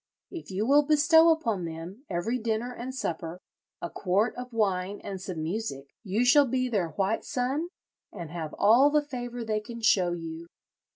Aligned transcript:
If 0.31 0.49
you 0.49 0.65
will 0.65 0.81
bestow 0.81 1.29
upon 1.29 1.65
them, 1.65 2.05
every 2.09 2.39
dinner 2.39 2.73
and 2.73 2.95
supper, 2.95 3.39
a 3.83 3.89
quart 3.91 4.35
of 4.35 4.51
wine 4.51 4.99
and 5.03 5.21
some 5.21 5.43
music, 5.43 5.91
you 6.03 6.25
shall 6.25 6.47
be 6.47 6.67
their 6.69 6.89
white 6.93 7.23
son, 7.23 7.67
and 8.11 8.31
have 8.31 8.55
all 8.57 8.89
the 8.89 9.03
favour 9.03 9.43
they 9.45 9.59
can 9.59 9.79
show 9.79 10.13
you.'" 10.13 10.47